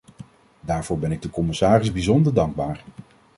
[0.61, 2.83] Daarvoor ben ik de commissaris bijzonder dankbaar.